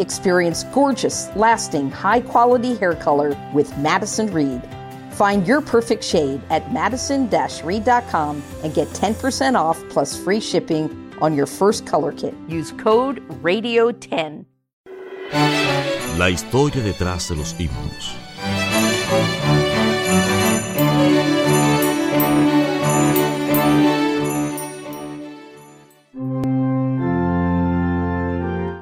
[0.00, 4.62] Experience gorgeous, lasting, high quality hair color with Madison Reed.
[5.12, 7.28] Find your perfect shade at madison
[7.62, 12.34] reed.com and get 10% off plus free shipping on your first color kit.
[12.48, 14.46] Use code RADIO10.
[16.18, 18.16] La historia detrás de los himnos.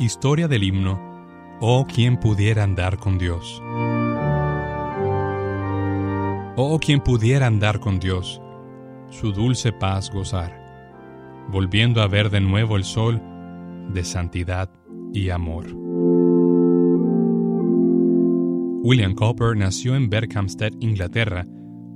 [0.08, 0.98] Historia del himno
[1.60, 3.62] Oh, quien pudiera andar con Dios.
[6.56, 8.40] Oh, quien pudiera andar con Dios,
[9.10, 13.20] su dulce paz gozar, volviendo a ver de nuevo el sol
[13.92, 14.70] de santidad
[15.12, 15.66] y amor.
[18.82, 21.44] William Cowper nació en Berkhamsted, Inglaterra,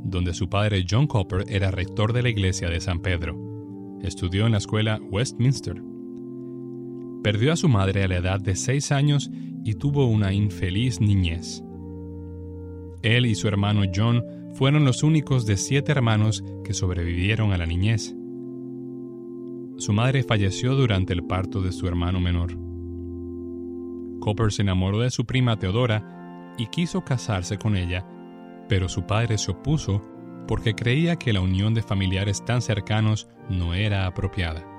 [0.04, 3.38] donde su padre John Cowper era rector de la iglesia de San Pedro.
[4.02, 5.91] Estudió en la escuela Westminster.
[7.23, 9.31] Perdió a su madre a la edad de seis años
[9.65, 11.62] y tuvo una infeliz niñez.
[13.03, 17.67] Él y su hermano John fueron los únicos de siete hermanos que sobrevivieron a la
[17.67, 18.15] niñez.
[19.77, 22.56] Su madre falleció durante el parto de su hermano menor.
[24.20, 28.06] Copper se enamoró de su prima Teodora y quiso casarse con ella,
[28.69, 30.03] pero su padre se opuso
[30.47, 34.72] porque creía que la unión de familiares tan cercanos no era apropiada.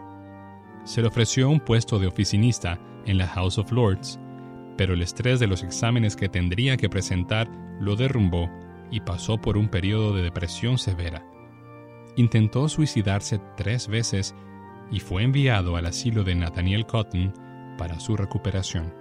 [0.84, 4.20] Se le ofreció un puesto de oficinista en la House of Lords,
[4.78, 8.50] pero el estrés de los exámenes que tendría que presentar lo derrumbó
[8.92, 11.25] y pasó por un periodo de depresión severa.
[12.16, 14.35] Intentó suicidarse tres veces
[14.91, 17.34] y fue enviado al asilo de Nathaniel Cotton
[17.78, 18.94] para su recuperación.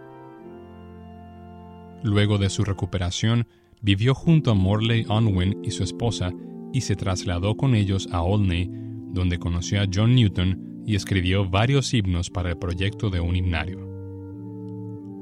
[2.02, 3.46] Luego de su recuperación,
[3.80, 6.30] vivió junto a Morley Unwin y su esposa
[6.72, 8.70] y se trasladó con ellos a Olney,
[9.12, 13.88] donde conoció a John Newton y escribió varios himnos para el proyecto de un himnario.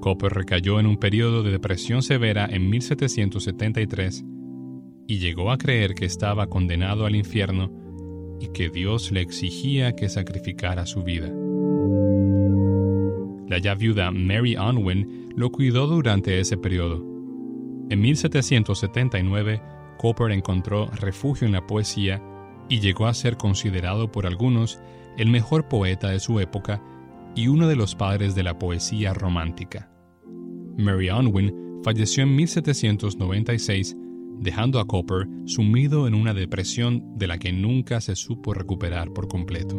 [0.01, 4.25] Copper recayó en un periodo de depresión severa en 1773
[5.07, 7.71] y llegó a creer que estaba condenado al infierno
[8.41, 11.31] y que Dios le exigía que sacrificara su vida.
[13.49, 17.05] La ya viuda Mary Unwin lo cuidó durante ese periodo.
[17.91, 19.61] En 1779,
[19.99, 22.23] Copper encontró refugio en la poesía
[22.69, 24.81] y llegó a ser considerado por algunos
[25.17, 26.83] el mejor poeta de su época
[27.35, 29.91] y uno de los padres de la poesía romántica.
[30.77, 33.97] Mary Unwin falleció en 1796,
[34.39, 39.29] dejando a Copper sumido en una depresión de la que nunca se supo recuperar por
[39.29, 39.77] completo.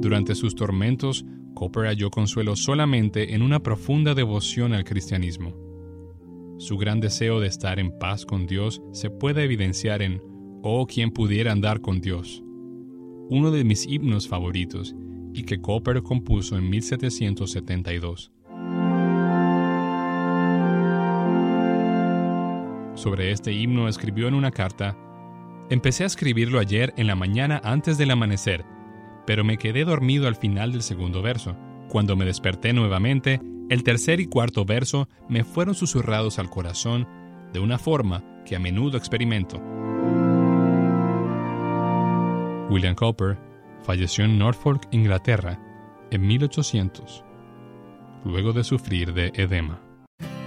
[0.00, 1.24] Durante sus tormentos,
[1.54, 5.54] Copper halló consuelo solamente en una profunda devoción al cristianismo.
[6.58, 10.20] Su gran deseo de estar en paz con Dios se puede evidenciar en
[10.66, 12.42] Oh, quien pudiera andar con Dios,
[13.28, 14.96] uno de mis himnos favoritos
[15.34, 18.32] y que Copper compuso en 1772.
[22.94, 24.96] Sobre este himno escribió en una carta,
[25.68, 28.64] Empecé a escribirlo ayer en la mañana antes del amanecer,
[29.26, 31.58] pero me quedé dormido al final del segundo verso.
[31.90, 33.38] Cuando me desperté nuevamente,
[33.68, 37.06] el tercer y cuarto verso me fueron susurrados al corazón
[37.52, 39.62] de una forma que a menudo experimento.
[42.70, 43.36] William Cowper
[43.82, 45.58] falleció en Norfolk, Inglaterra,
[46.10, 47.22] en 1800,
[48.24, 49.78] luego de sufrir de edema.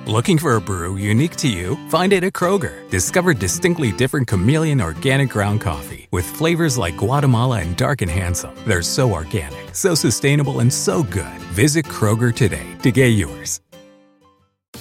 [0.08, 1.76] Looking for a brew unique to you?
[1.90, 2.90] Find it at Kroger.
[2.90, 8.56] Discover distinctly different chameleon organic ground coffee with flavors like Guatemala and Dark and Handsome.
[8.66, 11.38] They're so organic, so sustainable, and so good.
[11.54, 13.60] Visit Kroger today to get yours.